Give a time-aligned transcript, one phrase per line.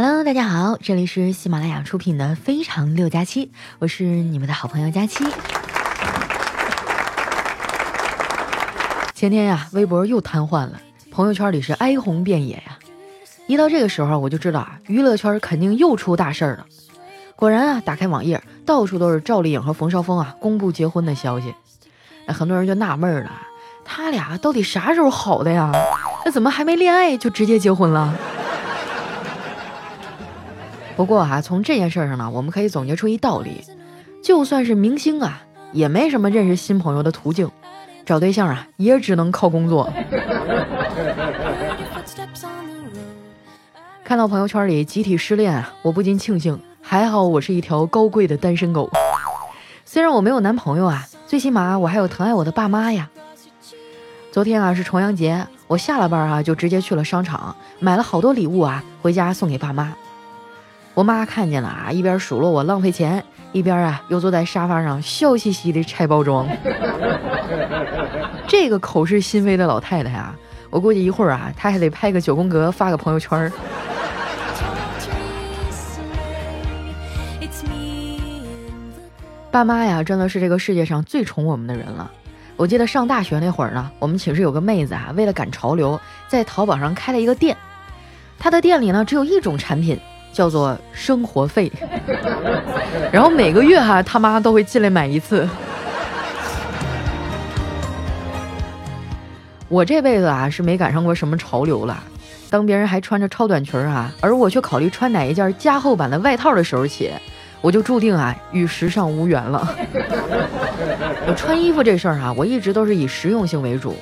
[0.00, 3.46] Hello，大家好，这里是喜马拉雅出品的《非常六加七》，
[3.80, 5.24] 我是你们的好朋友佳期。
[9.12, 10.80] 前天呀，微博又瘫痪了，
[11.10, 12.78] 朋友圈里是哀鸿遍野呀。
[13.48, 16.66] 一到这个时候，我就知道啊，娱乐圈肯定又出大事儿了。
[17.34, 21.52] 果然啊，打开网页，到处都是赵丽颖和冯绍峰啊公布结婚的消息。
[22.24, 23.32] 那很多人就纳闷了，
[23.84, 25.72] 他俩到底啥时候好的呀？
[26.24, 28.14] 那怎么还没恋爱就直接结婚了？
[30.98, 33.62] 不过哈，从这件事上呢，我们可以总结出一道理：
[34.20, 37.48] 就算是明星啊，也没什么认识新朋友的途径，
[38.04, 39.88] 找对象啊，也只能靠工作。
[44.02, 48.90] 看到朋友圈里集体失恋啊，我不禁庆幸，还好我是一条高贵的单身狗。
[49.84, 53.08] 虽然我没有男朋友啊，最起码我还有疼爱我的爸妈呀。
[54.32, 59.94] 昨天啊是重阳节，我下了班啊就直接去了商场，买了好多礼物啊，回家送给爸妈。
[60.98, 66.44] 我妈看见了啊，一边数落我浪费钱，一边啊又坐在沙发上笑嘻嘻的拆包装。
[68.48, 70.34] 这个口是心非的老太太啊，
[70.70, 73.52] 我估计一会儿啊，她还得拍个九宫格发个朋友圈。
[79.52, 82.10] 爸妈呀，真的是这个世界上最宠我们的人了。
[82.56, 87.56] 我记得上大学那会儿呢，我们寝室有个妹子啊，为了赶潮流，在淘宝上开了一个店。
[88.36, 89.96] 她的店里呢，只有一种产品。
[90.32, 91.70] 叫做生活费，
[93.12, 95.48] 然后每个月哈他妈都会进来买一次。
[99.68, 102.02] 我这辈子啊是没赶上过什么潮流了，
[102.48, 107.12] 当别人还穿着超短裙啊，而我却考虑穿哪一件加厚版的外套的时候起，
[107.60, 109.76] 我就注定啊与时尚无缘了。
[111.28, 113.94] 我穿衣服这事儿啊，我一直都是以实用性为主。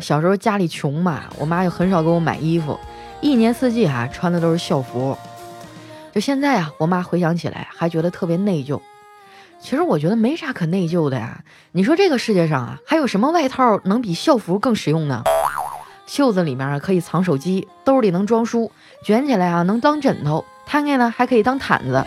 [0.00, 2.80] 小时候家里穷嘛，我妈就很少给我买衣服，
[3.20, 5.14] 一年四季哈穿的都是校服。
[6.14, 8.80] 就现在啊，我妈回想起来还觉得特别内疚。
[9.58, 11.42] 其实我觉得没啥可内疚的呀。
[11.72, 15.24] 你说这个世界上啊，还有什么外套能比校服更实用呢？
[16.06, 18.70] 袖子里面啊可以藏手机，兜里能装书，
[19.04, 22.04] 卷起来啊能当枕头，摊开呢还可以当毯子，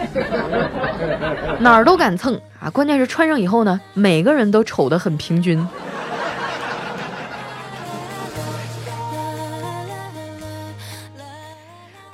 [1.60, 2.70] 哪儿都敢蹭啊！
[2.70, 5.68] 关键是穿上以后呢，每个人都丑得很平均。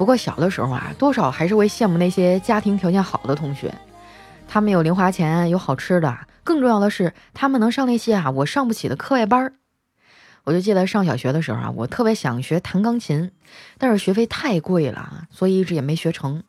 [0.03, 3.73] 不过小的时候啊，多少还是会羡慕那些家庭条件好的同学，
[4.49, 9.53] 他们有零花钱，有好吃的，更重要的是他们能上那些啊我上不起的课外班儿。
[10.43, 13.31] 我就记得上小学的时候啊，我特别想学弹钢琴，
[13.77, 16.43] 但是学费太贵了，所以一直也没学成。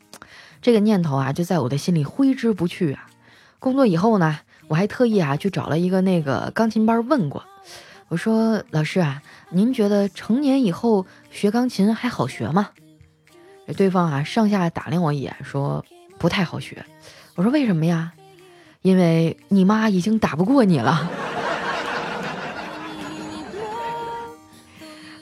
[0.60, 3.06] 这个念头啊，就在我的心里挥之不去啊。
[3.60, 7.44] 工作以后呢，我还特意啊去找了一个那个钢琴班问过，
[8.09, 12.70] 我说老师啊，您觉得成年以后学钢琴还好学吗？
[13.76, 15.84] 对方啊，上下打量我一眼，说
[16.19, 16.84] 不太好学。
[17.34, 18.12] 我说为什么呀？
[18.82, 21.08] 因为你妈已经打不过你了。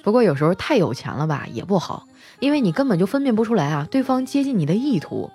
[0.03, 2.09] 不过有时候太有钱了吧也不好，
[2.41, 5.31] 因为你根本就分辨不出来啊，对方接近你的意图。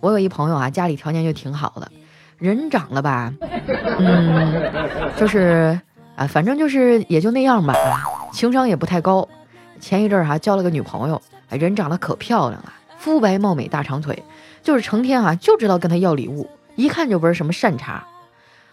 [0.00, 1.92] 我有一朋友啊，家里条件就挺好的，
[2.38, 3.30] 人长了吧，
[3.98, 5.78] 嗯，就是
[6.16, 7.74] 啊，反正就是也就那样吧，
[8.32, 9.28] 情商也不太高。
[9.78, 11.20] 前一阵儿哈交了个女朋友。
[11.56, 14.22] 人长得可漂亮了，肤白貌美，大长腿，
[14.62, 18.04] 就是成天啊就知道跟他要礼物，一看就不是什么善茬。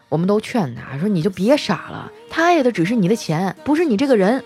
[0.08, 4.44] 我们都劝他说：“你就别傻了，他爱的只是你的钱，不是你这个人。”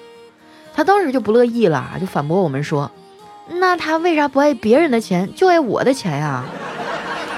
[0.76, 2.92] 他当时就不乐意了，就反驳我们说
[3.48, 6.44] ：“那他为啥不爱别人的钱，就爱我的钱呀？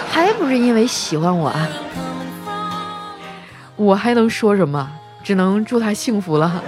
[0.09, 1.49] 还不是因为喜欢我？
[1.49, 1.67] 啊？
[3.75, 4.89] 我还能说什么？
[5.23, 6.63] 只能祝他幸福了。”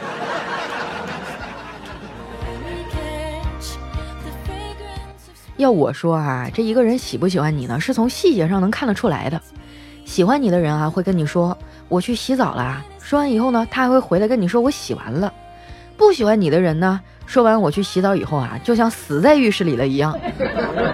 [5.58, 9.42] 要我说啊，这一个人喜不喜欢你呢，是从细节上能看得出来的。
[10.06, 11.58] 喜欢你的人啊，会跟你说
[11.90, 12.86] 我去洗澡了。
[13.02, 15.34] 说完以后呢，他还会回来跟你说我洗完了。
[15.98, 20.18] 不喜欢你的人呢，说完我去洗澡以后啊，就像死在浴室里了一样。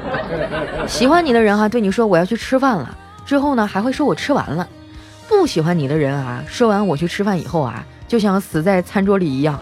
[0.87, 4.67] 喜欢你的人哈，对你说我要去吃饭了，之后呢，还会说我吃完了。
[5.27, 9.59] 不喜欢你的人啊，说完我去吃饭以后啊，就像死在餐桌里一样。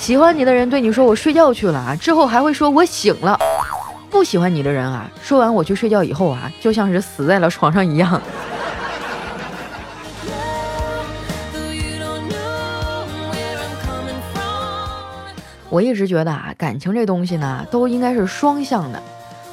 [0.00, 3.38] 喜欢你的人对你说我睡觉去了啊，之后还会说我醒了。
[4.08, 8.20] 不喜欢你的人啊，说完我去睡觉以后啊，就像是死在了床上一样。
[15.68, 19.00] 我一直觉得啊，感情这东西呢，都应该是双向的。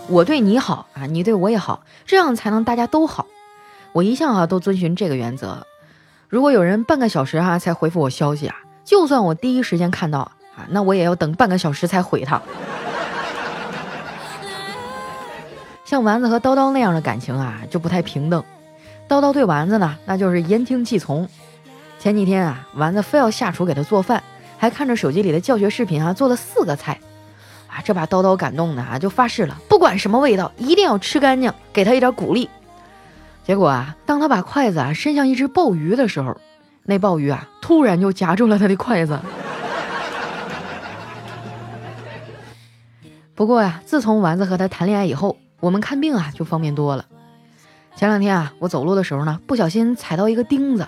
[0.07, 3.27] 我对你好啊，你对我也好，这样才能大家都好。
[3.91, 5.67] 我一向啊都遵循这个原则。
[6.29, 8.55] 如果有人半个小时哈才回复我消息啊，
[8.85, 10.31] 就算我第一时间看到。
[10.69, 12.41] 那我也要等半个小时才回他。
[15.85, 18.43] 像丸子和叨叨那样的感情啊，就不太平等。
[19.07, 21.29] 叨叨对丸子呢，那就是言听计从。
[21.97, 24.21] 前几天啊，丸子非要下厨给他做饭，
[24.57, 26.99] 还看着手机里的教学视频啊，做了四个菜。
[27.67, 32.49] 啊，这把叨叨感动的啊，就发誓了，不管什么味道，一定要吃干净，给他一点鼓励。
[33.45, 36.35] 结果啊，当他把筷子啊伸向一只鲍鱼的时候，
[36.83, 39.17] 那鲍鱼啊突然就夹住了他的筷子。
[43.37, 47.05] 不过呀，自从丸子和他谈恋爱以后，我们看病啊就方便多了。
[47.95, 50.87] 前两天啊，我走路的时候呢，不小心踩到一个钉子，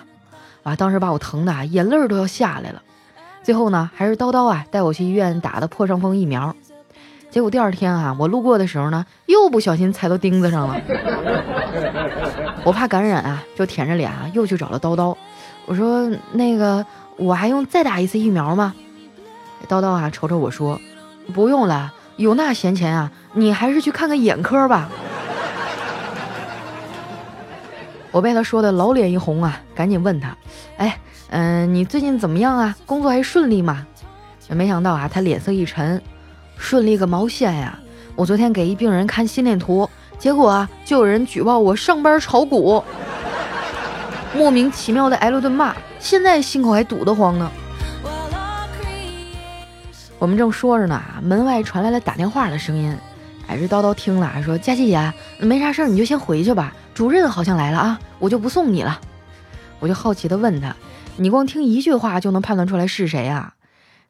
[0.64, 2.82] 啊，当时把我疼的啊眼泪都要下来了。
[3.44, 6.52] 最后呢，还是叨叨啊带我去医院打的破伤风疫苗。
[7.30, 10.76] 结果第二天啊，我路过的时候呢，又不小心踩到钉子上了。
[12.64, 15.16] 我怕感染啊，就舔着脸啊，又去找了叨叨。
[15.66, 16.84] 我说：“那个，
[17.16, 18.74] 我还用再打一次疫苗吗？”
[19.68, 20.80] 叨叨啊，瞅瞅我说
[21.32, 24.90] ：“不用了，有那闲钱啊，你还是去看看眼科吧。”
[28.12, 30.36] 我被他说的老脸一红啊，赶紧问他
[30.76, 30.98] ：“哎，
[31.30, 32.76] 嗯，你最近怎么样啊？
[32.84, 33.86] 工作还顺利吗？”
[34.50, 36.00] 没想到啊，他脸色一沉。
[36.58, 37.78] 顺利个毛线呀！
[38.14, 39.88] 我昨天给一病人看心电图，
[40.18, 42.84] 结果啊，就有人举报我上班炒股，
[44.36, 47.50] 莫名其妙的挨了顿骂，现在心口还堵得慌呢。
[50.20, 52.94] 我们正说着呢，门外传来了打电话的声音。
[53.46, 56.74] 哎，这叨叨听了说：“佳琪姐，没啥事儿，你就先回去吧。
[56.92, 59.00] 主任好像来了啊，我就不送你了。”
[59.80, 60.76] 我就好奇的问他
[61.16, 63.54] ：“你光听一句话就能判断出来是谁啊？”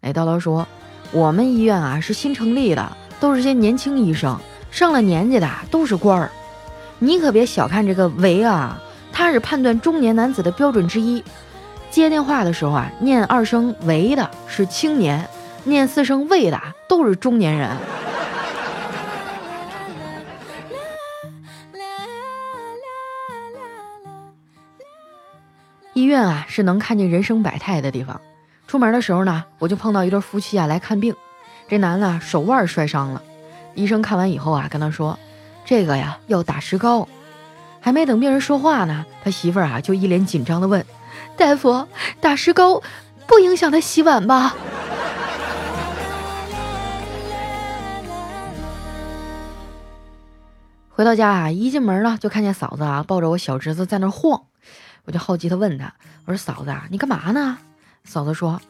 [0.03, 0.67] 哎，叨叨说。
[1.13, 4.37] 我们医院啊是新成立的，都是些年轻医生，
[4.73, 6.31] 上了年纪的都是官儿。
[6.99, 8.81] 你可别小看这个维啊，
[9.13, 11.23] 他是判断中年男子的标准之一。
[11.89, 15.29] 接电话的时候啊，念二声维的是青年，
[15.65, 17.71] 念四声魏的都是中年人。
[25.93, 28.21] 医院啊是能看见人生百态的地方。
[28.67, 31.15] 出门的时候呢，我就碰到一对夫妻啊来看病。
[31.69, 33.23] 这男的手腕摔伤了，
[33.75, 35.19] 医生看完以后啊，跟他说
[35.65, 37.07] ：“这个呀要打石膏。”
[37.81, 40.85] 还没等病人说话呢，他媳妇儿啊就一脸紧张的问
[41.37, 41.87] ：“大夫，
[42.21, 42.83] 打石膏
[43.27, 44.55] 不影响他洗碗吧？”
[51.01, 54.43] 回到家啊，一进门呢就看见嫂子啊抱着我小侄子在那晃，
[55.07, 55.95] 我就好奇的问他
[56.29, 57.57] ：“我说嫂子啊，你干嘛呢？”
[58.05, 58.61] 嫂子说：“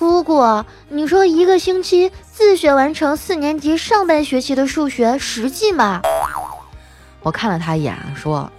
[0.00, 6.00] 姑姑，你说一个星期自学完成四年级上半学期的数学实际吗？”
[7.20, 8.50] 我看了他一眼说：“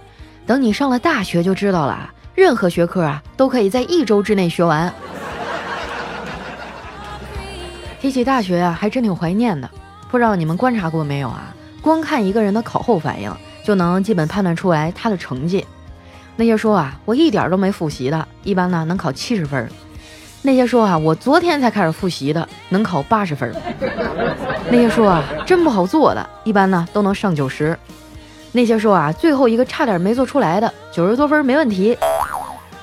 [0.46, 4.94] 等你上了大学就知道了。”任何学科啊，都可以在一周之内学完。
[8.00, 9.68] 提起大学啊，还真挺怀念的。
[10.12, 11.52] 不知道你们观察过没有啊？
[11.80, 13.34] 光看一个人的考后反应，
[13.64, 15.66] 就能基本判断出来他的成绩。
[16.36, 19.66] 那些说啊，我一点都没复习的，一般呢能考七十分；
[20.44, 23.48] 那些说啊，我昨天才开始复习的，能考八十分；
[24.70, 27.72] 那些说啊，真不好做的，一般呢都能上九十；
[28.50, 31.96] 那些说啊，最后一个差点没做出来的，九十多分没问题。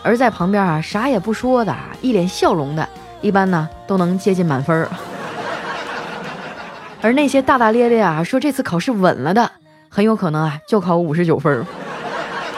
[0.02, 2.88] 而在旁边啊，啥也不说的，一脸笑容的，
[3.20, 4.88] 一般呢都能接近满分儿。
[7.04, 9.52] 而那些大大咧咧啊，说这次考试稳了的，
[9.90, 11.66] 很有可能啊就考五十九分。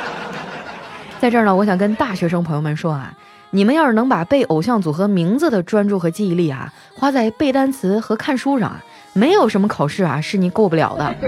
[1.19, 3.11] 在这儿呢，我想跟大学生朋友们说啊，
[3.53, 11.15] 你们要是能把背偶像组合名字的专注和记忆力啊，花在背单词和看书上啊，没有什么考试啊是你过不了的。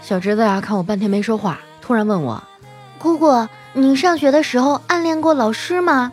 [0.00, 2.42] 小侄子呀，看我半天没说话，突然问我
[2.98, 6.10] ：“姑姑，你上学的时候暗恋过老师吗？”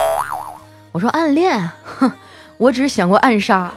[0.92, 2.12] 我说：“暗恋，哼，
[2.58, 3.74] 我只是想过暗杀。”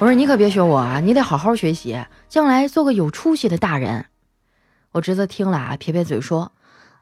[0.00, 4.06] 我说：“你可别学我啊，你得好好学习，将来做个有出息的大人。”
[4.92, 6.52] 我侄子听了啊，撇撇嘴说：“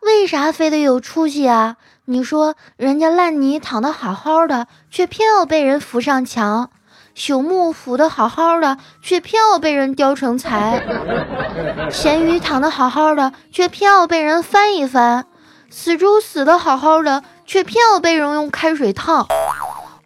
[0.04, 1.76] 为啥非得有出息啊？
[2.06, 6.70] 你说人家烂泥躺得好好的，却偏要被人扶上墙。”
[7.14, 10.80] 朽木腐的好好的，却偏要被人雕成材；
[11.90, 15.24] 咸鱼躺的好好的，却偏要被人翻一翻；
[15.68, 19.26] 死猪死的好好的，却偏要被人用开水烫。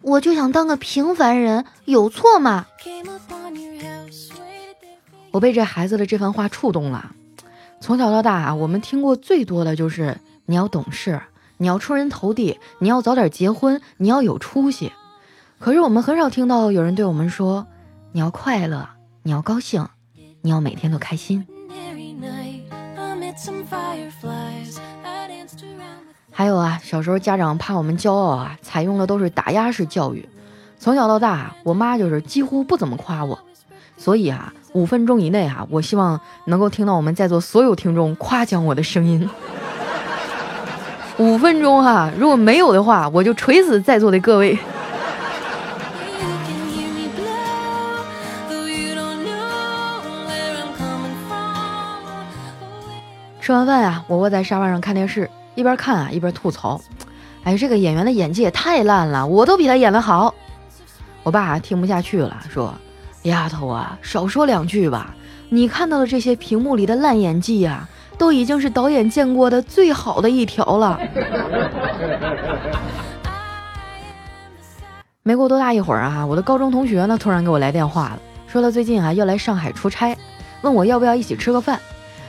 [0.01, 2.65] 我就想当个平凡人，有错吗？
[5.31, 7.11] 我被这孩子的这番话触动了。
[7.79, 11.21] 从小到大啊，我们听过最多的就是你要懂事，
[11.57, 14.91] 你要出人头地，你要早点结婚，你要有出息。
[15.59, 17.65] 可是我们很少听到有人对我们说
[18.13, 18.89] ：“你要快乐，
[19.23, 19.87] 你要高兴，
[20.41, 21.45] 你要每天都开心。”
[26.31, 30.27] 还有啊，小时候家长怕我们骄傲啊，采用的都是打压式教育。
[30.79, 33.39] 从小到大，我妈就是几乎不怎么夸我。
[33.97, 39.27] 所以啊，五分钟以内啊，我希望能够听到我们在座所有听众夸奖我的声音。
[41.17, 44.55] 五分钟哈，如果没有的话，我就锤死在座的各位。
[53.41, 56.79] 吃完饭呀，我窝在沙发上看电视，一边看啊一边吐槽
[57.43, 60.35] ：“哎，这个演员的演技也太烂了，我都比他演的好。”
[61.25, 62.71] 我爸听不下去了，说
[63.27, 65.15] ：“丫头啊，少说两句吧。
[65.49, 70.99] 你看到的这些屏幕里的烂演技呀，都已经是导演见过的最好的一条了。”
[75.23, 80.17] 没过多大一会儿啊，我的高中同学呢突然给我来电话了，说他最近啊要来上海出差，
[80.61, 81.77] 问我要不要一起吃个饭。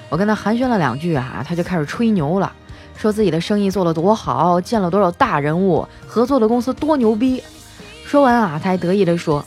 [0.08, 2.52] 我跟他寒暄了两句啊，他就开始吹牛了，
[2.96, 7.40] 说自己的生意做得多好，见了多少大人物，合作的公司多牛逼。
[8.04, 9.44] 说完啊，他还得意地说：“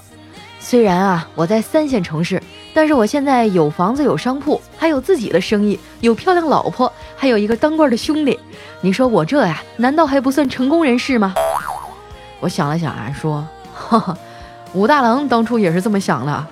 [0.64, 2.42] 虽然啊我在三线城市，
[2.72, 8.40] 但是我现在有房子有商铺，还有自己的生意，有漂亮老婆，还有一个当官的兄弟。
[8.80, 11.34] 你说我这呀，难道还不算成功人士吗？”
[12.40, 14.18] 我想了想啊，说：“哈哈，
[14.74, 16.48] 武大郎当初也是这么想的。”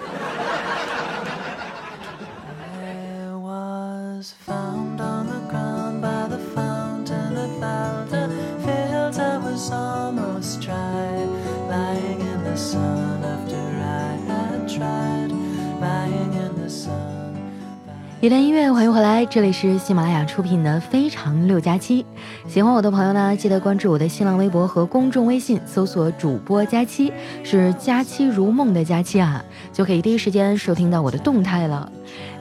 [18.22, 22.04] 一段音乐，欢迎回来，这里是喜马拉雅出品的《非常六加七》。
[22.52, 27.14] 喜欢我的朋友呢，记得关注我的新浪微博和公众微信，搜索主播佳期，
[27.46, 29.42] 是佳期如梦的佳期啊，
[29.80, 31.90] 就可以第一时间收听到我的动态了。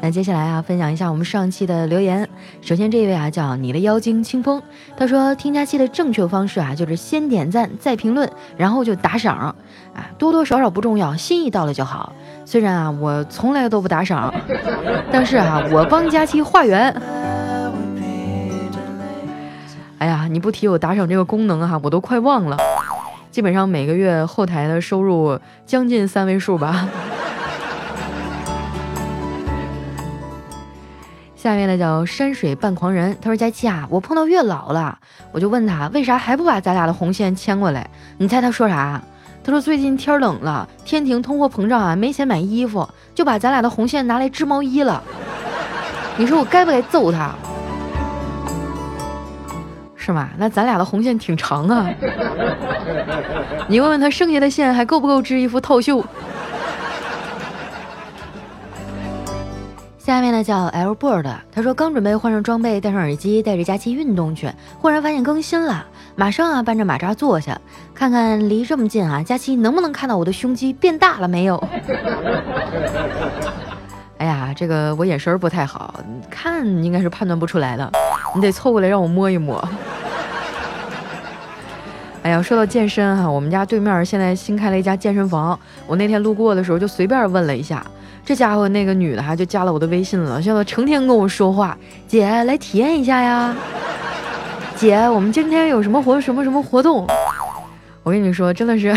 [0.01, 2.29] 那接下来啊，分享一下我们上期的留言。
[2.61, 4.61] 首先这一位啊，叫你的妖精清风，
[4.97, 9.55] 他说听佳期的正确方式啊，就是先点赞，再评论，然后就打赏
[9.95, 12.13] 啊，多多少少不重要，心意到了就好。
[12.45, 14.35] 虽然啊，我从来都不打赏，
[15.13, 16.93] 但是啊，我帮佳期化缘。
[19.99, 22.57] 哎呀，你不提我打赏这个功能哈，我都快忘了。
[23.31, 26.89] 基本上每个月后台的收入将近三位数吧。
[31.49, 34.99] 下面的叫山水半狂人，他说佳琪啊，我碰到月老了，
[35.33, 37.89] 我就问他为啥还不把咱俩的红线牵过来？
[38.19, 39.01] 你猜他说啥？
[39.43, 45.03] 他说：“最近天冷了，天庭通货膨胀啊，没钱买衣服，就把咱俩的红线拿来织毛衣了。
[46.19, 47.31] 你说我该不该揍他？
[49.97, 50.29] 是吗？
[50.37, 51.89] 那咱俩的红线挺长啊。
[53.69, 56.05] 你问问他，剩下的线还够不够织一副套袖？”
[60.09, 65.85] 下面呢叫 L Bird，他说刚准备换上装备，戴上耳机，带着佳期运动去，忽然发现更新了。
[66.17, 67.61] 马上啊，搬着马扎坐下，
[67.95, 71.57] 看看离这么近啊，佳期能不能看到我的胸肌变大了没有？
[74.17, 77.93] 哎呀，这个我眼神不太好，看应该是判断不出来的，
[78.35, 79.63] 你得凑过来让我摸一摸。
[82.25, 87.85] 哎呀，说到健身哈，我们家对面现在新开了一家健身房，我那天路过的时候就随便问了一下，
[88.29, 91.75] 这家伙那个女的哈就加了我的微信了，现在成天跟我说话，
[92.07, 93.57] 姐来体验一下呀。
[94.77, 97.07] 姐，我们今天有什么活什么什么活动？
[98.03, 98.95] 我跟你说，真的是，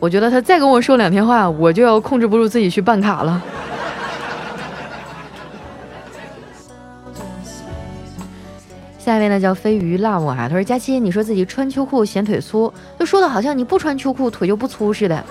[0.00, 3.42] 我觉得他再跟我说两天话，我就要控制不住自己去办卡了。
[8.98, 15.22] 下面呢叫飞鱼辣我啊，他说佳期，你说自己穿秋裤显腿粗，就说的好像你不穿秋裤腿就不粗似的。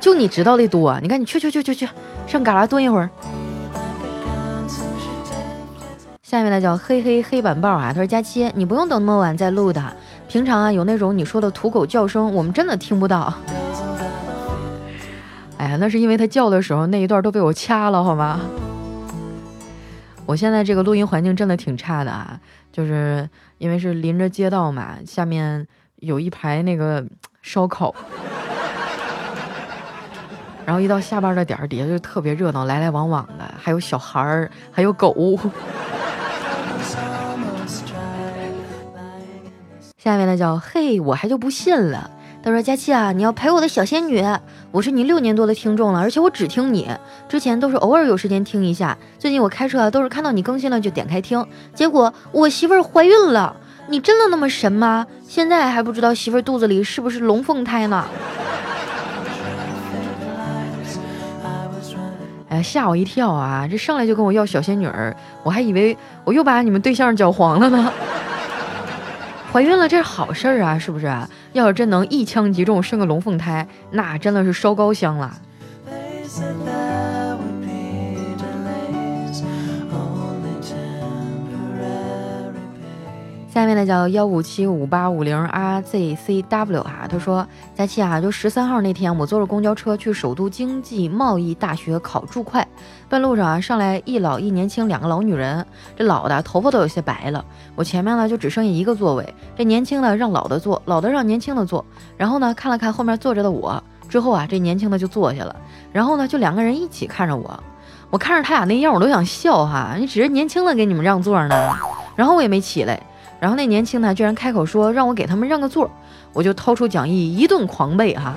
[0.00, 1.86] 就你知道的多，你看你去去去去去，
[2.26, 3.10] 上旮旯蹲一会儿。
[6.22, 9.96] 下面呢叫黑黑黑板报啊，他说佳期，你不用等那么晚再录的，
[10.28, 13.34] 平常啊有那种你说的土狗叫声，我们真的听不到。
[15.58, 18.40] 哎呀，那是因为他叫的时候那一段都被我掐了，好吗？
[20.24, 22.40] 我现在这个录音环境真的挺差的啊，
[22.72, 23.28] 就是
[23.58, 25.66] 因为是临着街道嘛，下面
[25.96, 27.04] 有一排那个
[27.42, 27.92] 烧烤，
[30.70, 35.10] 然后一到下班的点儿，底下就特别热闹，来来往往的，还有小孩儿，还有狗。
[39.98, 42.08] 下面呢叫嘿，我还就不信了。
[42.44, 44.24] 他说：“佳期啊，你要陪我的小仙女，
[44.70, 46.88] 我是你六年多的听众了，而且我只听你。
[47.28, 51.44] 之前都是偶尔有时间听一下，最近我开车，都是看到你更新了就点开听。
[51.74, 53.56] 结果我媳妇儿怀孕了，
[53.88, 55.04] 你真的那么神吗？
[55.26, 58.06] 现在还不知道媳妇儿肚子里是不是龙凤胎呢？”
[62.50, 63.66] 哎，吓我一跳啊！
[63.70, 67.92] 这上来就跟我要小仙女儿，我还以为我又把你们对象搅黄了呢。
[69.52, 71.10] 怀孕了，这是好事儿啊，是不是？
[71.52, 75.32] 要是真能一枪击中，生个龙凤胎，那真的是烧高香了。
[83.52, 92.64] 下面呢叫幺五七五八五零 RZCW 啊，他说佳期啊，就十三号那天，我坐着公交车去首都经济贸易大学考注会，
[93.08, 95.66] 半路上啊上来一老一年轻两个老女人，
[95.96, 101.84] 这老的头发都有些白了，我前面呢就只剩下一个座位，这年轻的让老的坐，老的让年轻的坐，
[102.16, 105.56] 然后呢看了看后面坐着的我，之后啊这年轻的就坐下了，
[105.92, 107.60] 然后呢就两个人一起看着我，
[108.10, 111.76] 我看着他俩那样我都想笑哈，你指着年轻的给你们让座呢，
[112.14, 113.02] 然后我也没起来。
[113.40, 115.90] 然后那年轻的居然开口说让我给他们让个座，
[116.32, 118.34] 我就掏出讲义一顿狂背哈，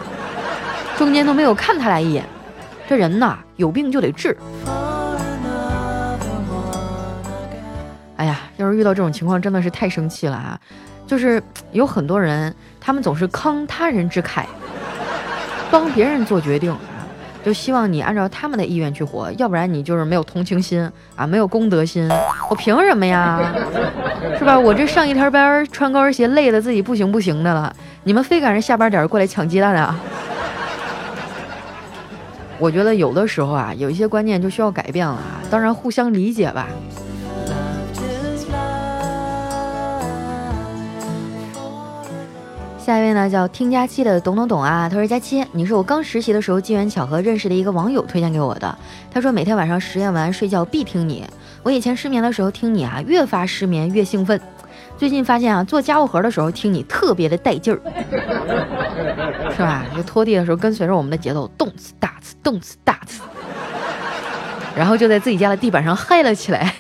[0.98, 2.24] 中间都没有看他俩一眼。
[2.88, 4.38] 这人呐有病就得治。
[8.16, 10.58] 哎呀，要是遇到这种情况真的是太生气了啊！
[11.06, 14.46] 就是有很多人，他们总是慷他人之慨，
[15.70, 16.80] 帮别人做决定啊。
[17.44, 22.10] 就希望你按照他们的意愿去活，要不然你就是没有同情心啊，没有公德心。
[22.50, 23.54] 我凭什么呀？
[24.38, 24.58] 是吧？
[24.58, 30.00] 我这上一天班，穿高跟鞋累的自己不行不行的了，你们非赶上下班点过来抢鸡蛋啊？
[32.58, 36.68] 我觉得有的时候啊，有一些观念就需要改变了啊，当然互相理解吧。
[42.78, 44.90] 下一位呢，叫听佳期的懂懂懂啊。
[44.90, 48.78] 他说：“佳期，你是我刚实习的时候机缘巧合认识的一个网友推荐给我的。
[49.10, 51.26] 他说每天晚上实验完睡觉必听你。
[51.64, 54.40] 我以前失眠的时候听你啊，越发失眠越兴奋。
[54.98, 57.80] 最近发现啊，做家务活的时候听你特别的带劲儿，
[59.52, 59.86] 是吧？
[59.96, 63.22] 就拖地的时候跟随着我们的节奏，动次打次，动次打次，
[64.76, 66.76] 然后就在自己家的地板上嗨了起来。”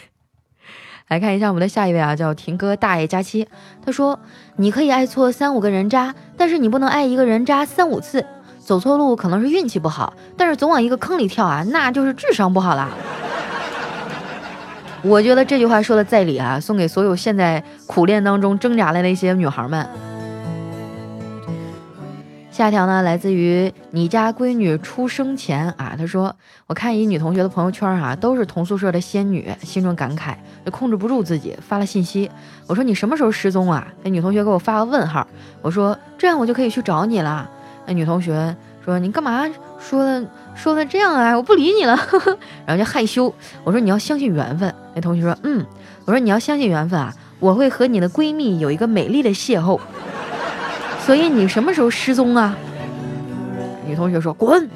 [1.10, 3.48] 来看一下我们的下一位啊，叫婷哥大爷佳期。
[3.86, 4.20] 他说
[4.58, 8.26] ：“你可以爱错三五个人渣，但是你不能爱一个人渣三五次。
[8.60, 12.90] 走错路可能是运气不好，但是总往一个坑里跳啊，那就是智商不好啦。”
[15.06, 19.86] 我觉得这句话说的在理啊，送给所有现在苦恋当中挣扎的那些女孩们。
[22.50, 26.34] 下条呢，来自于你家闺女出生前啊，她说
[26.68, 32.32] ：“我看一女同学的朋友圈啊，都是同宿舍的仙女，心中感慨，就控制不住自己发了信息。
[32.68, 33.86] 我说你什么时候失踪啊？
[34.04, 35.28] 那女同学给我发个问号。
[35.62, 37.50] 我说这样我就可以去找你了。
[37.86, 39.44] 那女同学说你干嘛
[39.80, 40.24] 说的
[40.56, 41.36] 说的这样啊？
[41.36, 41.98] 我不理你了。
[42.66, 43.34] 然后就害羞。
[43.64, 44.74] 我说你要相信缘分。
[44.96, 45.66] 那同学说嗯。
[46.06, 49.80] 我说你要相信缘分啊，我会和你的闺蜜有一个美丽的邂逅。”
[51.00, 52.56] 所以你什么时候失踪啊？
[53.88, 54.68] 女同学说：“滚！”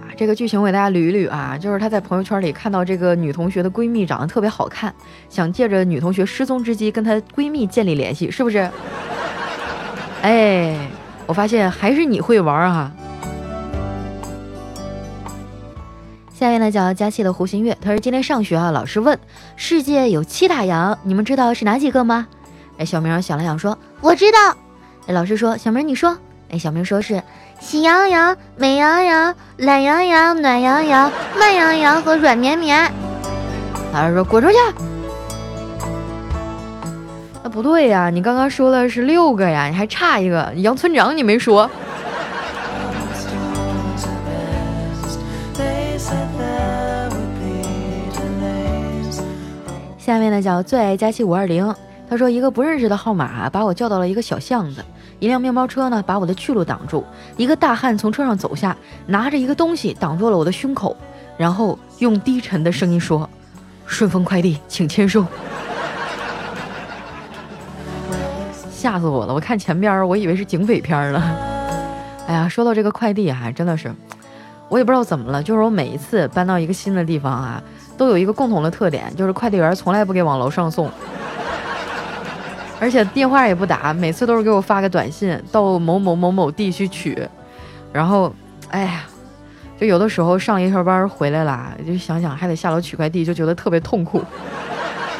[0.00, 4.94] 啊，这个剧情我给大家捋一捋啊，就是她在朋友圈里看到这个女同学的闺蜜长得特别好看，
[5.28, 8.70] 想借着女同学失踪之机跟她闺蜜建立联系，是不是？
[10.22, 10.74] 哎，
[11.26, 12.92] 我发现还是你会玩啊！
[16.32, 19.18] 下面呢叫佳期的胡新月，他说今天上学啊，老师问
[19.56, 22.26] 世界有七大洋，你们知道是哪几个吗？
[22.78, 24.38] 哎，小明想了想说：“我知道。”
[25.08, 26.16] 哎，老师说：“小明你说。”
[26.52, 27.22] 哎，小明说是
[27.58, 32.92] ：“喜羊羊、美羊羊、懒羊羊、暖羊羊、慢羊羊和软绵绵。”
[33.92, 34.56] 老师说：“滚出去！”
[37.56, 41.70] 不对呀，你刚刚说的是六个呀，你还差一个杨村长，你没说。
[49.96, 51.74] 下面呢叫最爱佳期五二零。
[52.10, 54.84] 他说一个不认识的号码把我叫到了一个小巷子，
[55.18, 57.02] 一辆面包车呢把我的去路挡住，
[57.38, 60.94] 一个大汉从车上走下，拿着一个东西挡住了我的胸口，
[61.38, 63.26] 然后用低沉的声音说
[63.86, 65.24] ：“顺丰快递，请签收。”
[68.86, 69.34] 吓死我了！
[69.34, 71.20] 我看前边儿，我以为是警匪片了。
[72.28, 73.92] 哎呀，说到这个快递啊，真的是，
[74.68, 77.60] 我也不知道怎么了，就是我每一次搬到一个新的地方啊。
[77.96, 80.88] 都有一个共同的特点，就是快递员从来不给往楼上送，
[82.78, 87.28] 而且电话也不打，每次都是给我发个短信，到某某某某地去取。
[87.92, 88.32] 然后，
[88.68, 89.02] 哎呀，
[89.80, 94.22] 就有的时候上一天班回来了，就想想还得下楼取快递，就觉得特别痛苦。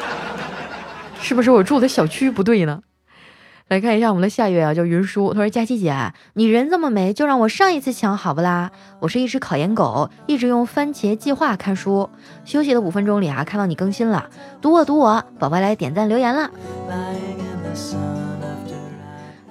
[1.19, 2.79] 是不是我住的小区不对呢？
[3.69, 5.33] 来看一下我们的下一位啊，叫云舒。
[5.33, 8.71] 他说：“佳琪姐，你人这么美，就让我上一次抢好不啦？
[9.01, 12.09] 我是一只考研狗，一直用番茄计划看书。
[12.45, 14.29] 休息的五分钟里啊，看到你更新了，
[14.61, 16.49] 读我读我，宝宝来点赞留言了。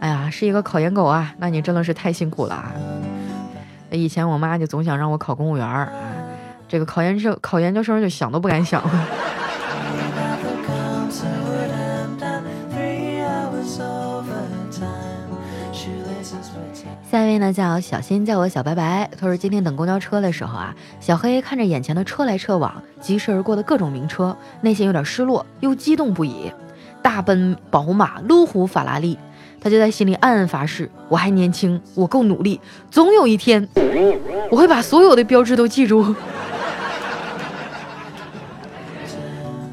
[0.00, 2.72] 哎呀，是一个考研狗啊，那你真的是太辛苦了啊！
[3.90, 5.92] 以前我妈就总想让我考公务员儿，
[6.66, 8.82] 这个考研生、考研究生就想都不敢想。”
[17.08, 19.08] 下一位呢叫小新，叫我小白白。
[19.16, 26.50] 他说今天等公交车的时候啊，小黑看着眼前的车来车往、疾驰而过的各种名车，内心有点失落又激动不已。
[27.00, 29.16] 大奔、宝马、路虎、法拉利，
[29.60, 33.68] 他就在心里暗暗发誓：我还年轻，我够努力，总有一天
[34.50, 36.04] 我会把所有的标志都记住。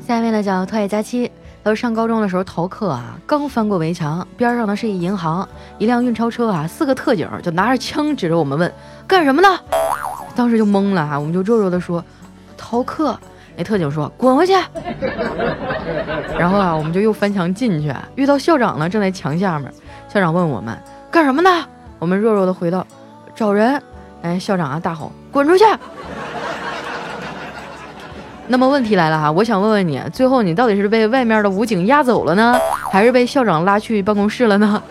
[0.05, 1.31] 下一位呢叫特爱佳期。
[1.63, 5.47] 他说上高中的时候逃课啊，刚翻过围墙，边上呢是一银行，
[5.77, 8.69] 一辆运钞车啊，四个特警就拿着枪指着我们问
[9.07, 9.47] 干什么呢？
[10.35, 12.03] 当时就懵了啊，我们就弱弱的说
[12.57, 13.17] 逃课。
[13.55, 14.53] 那特警说滚回去。
[16.37, 19.71] 然后啊，我们就又翻墙进去，遇到校长呢，正在墙下面。
[20.09, 20.77] 校长问我们
[21.11, 21.65] 干什么呢？
[21.99, 22.85] 我们弱弱的回道
[23.35, 23.81] 找人。
[24.23, 25.63] 哎，校长啊大吼滚出去。
[28.53, 32.55] 那么问题来了哈，我想问问你，最后你到底是被外面的武警押走了呢，
[32.91, 34.83] 还是被校长拉去办公室了呢？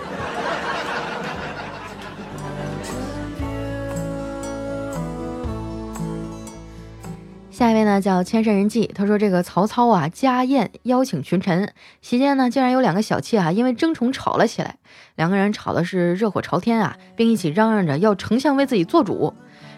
[7.52, 14.74] 下一位呢叫千山人迹，他说这个曹操啊家宴邀请群臣，席间呢竟然有两个小妾啊因为争宠吵了起来，
[15.14, 19.32] 两个人吵的是热火朝天啊，并一起嚷嚷着要丞相为自己做主。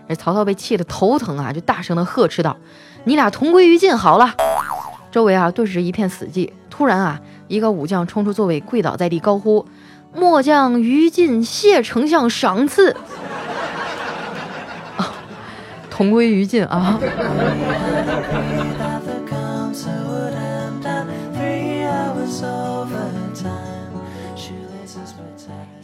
[0.06, 2.56] 这曹操被气得头疼啊，就大声的呵斥道。
[3.04, 4.34] 你俩同归于尽好了，
[5.10, 6.50] 周围啊顿时一片死寂。
[6.70, 9.64] 突然啊，一个武将冲出座位，跪倒在地，高呼
[10.12, 12.96] ：“末将于禁谢丞相赏赐。
[15.90, 16.98] ”同归于尽啊！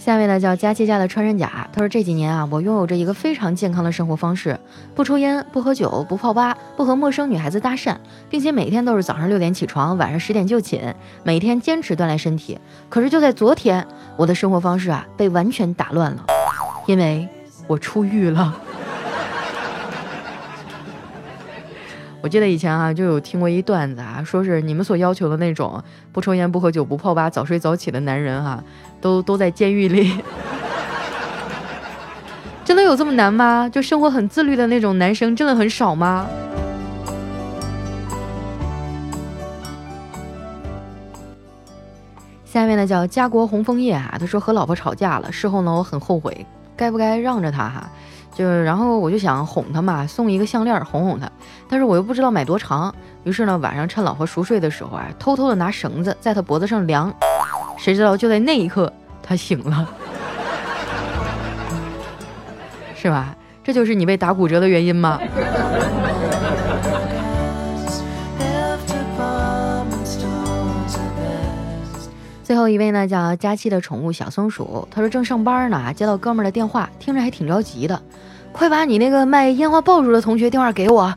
[0.01, 4.59] 下面呢叫佳期家的穿山甲，他说这几年啊，我拥有着一个非常健康的生活方式，
[4.95, 7.95] 不抽烟，不喝酒，不泡吧，不和陌生女孩子搭讪，
[8.31, 12.59] 并且每天都是早上六点起床，晚上十点就寝，每天坚持锻炼身体。
[12.89, 13.87] 可是就在昨天，
[14.17, 16.25] 我的生活方式啊被完全打乱了，
[16.87, 17.29] 因为
[17.67, 18.57] 我出狱了。
[22.23, 28.63] 我记得以前啊，就有听过一段子啊，说是你们所要求的那种不抽烟、不喝酒、不泡吧、早睡早起的男人哈，
[29.01, 30.21] 都都在监狱里。
[32.65, 33.69] 真的有这么难吗？
[33.69, 36.27] 就生活很自律的那种男生真的很少吗？
[42.45, 46.45] 下面呢叫家国红枫叶啊，他说和老婆吵架了，事后呢我很后悔，
[46.77, 47.89] 该不该让着他哈？
[48.35, 51.31] 就，然后我就想哄他嘛，送一个项链哄哄他，
[51.69, 57.13] 但是我又不知道买多长，于是呢，晚上趁老婆熟睡的时候啊，偷偷的拿绳子在她脖子上量，
[57.83, 59.89] 谁知道就在那一刻，他醒了，
[62.95, 63.35] 是吧？
[63.65, 65.19] 这就是你被打骨折的原因吗？
[72.45, 74.87] 最后一位呢，叫佳期的宠物小松鼠。
[74.91, 77.99] 他说正上班呢，接到哥们儿的电话，听着还挺着急的。
[78.53, 81.15] 快把你那个卖烟花爆竹的同学电话给我。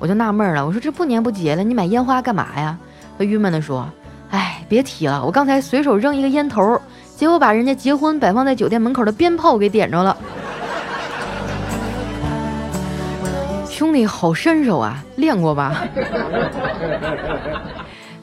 [0.00, 2.76] 我就纳闷了，我说这不年不节的，你买烟花干嘛呀？
[3.16, 3.88] 他郁闷的说
[4.32, 6.80] ：“哎，别提了，我刚才随手扔一个烟头，
[7.16, 10.16] 结果把人家结婚摆放在酒店门口的鞭炮给点着了。”
[13.70, 15.84] 兄弟，好身手啊，练过吧？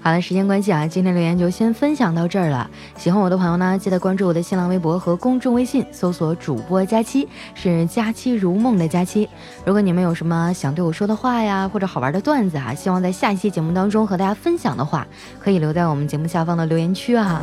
[0.01, 2.69] 好了，时间关系啊，今天留言就先分享到这儿了。
[2.97, 9.27] 喜欢我的朋友呢，记得关注我的新浪微博和公众微信，搜索主播佳期，是佳期如梦的佳期。
[9.65, 15.05] 如果你们有什么想对我说的话呀，或者好玩的段子啊，希望在下一期节目当中和大家分享的话，
[15.39, 17.41] 可以留在我们节目下方的留言区啊。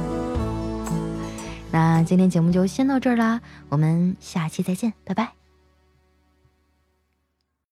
[1.71, 5.46] 那今天节目就先到这儿啦，我们下期再见，拜拜。